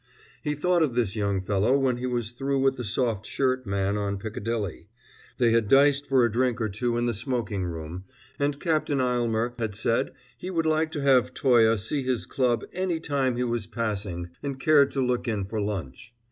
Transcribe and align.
He 0.41 0.55
thought 0.55 0.81
of 0.81 0.95
this 0.95 1.15
young 1.15 1.41
fellow 1.41 1.77
when 1.77 1.97
he 1.97 2.07
was 2.07 2.31
through 2.31 2.57
with 2.57 2.75
the 2.75 2.83
soft 2.83 3.23
shirt 3.27 3.67
man 3.67 3.97
on 3.97 4.17
Piccadilly. 4.17 4.87
They 5.37 5.51
had 5.51 5.67
diced 5.67 6.07
for 6.07 6.25
a 6.25 6.31
drink 6.31 6.59
or 6.59 6.69
two 6.69 6.97
in 6.97 7.05
the 7.05 7.13
smoking 7.13 7.65
room, 7.65 8.05
and 8.39 8.59
Captain 8.59 8.99
Aylmer 8.99 9.53
had 9.59 9.75
said 9.75 10.13
he 10.35 10.49
would 10.49 10.65
like 10.65 10.89
to 10.93 11.03
have 11.03 11.35
Toye 11.35 11.75
see 11.75 12.01
his 12.01 12.25
club 12.25 12.65
any 12.73 12.99
time 12.99 13.35
he 13.37 13.43
was 13.43 13.67
passing 13.67 14.31
and 14.41 14.59
cared 14.59 14.89
to 14.93 15.05
look 15.05 15.27
in 15.27 15.45
for 15.45 15.61
lunch. 15.61 16.11